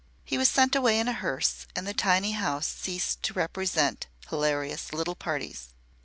[0.25, 4.93] He was sent away in a hearse and the tiny house ceased to represent hilarious
[4.93, 5.75] little parties.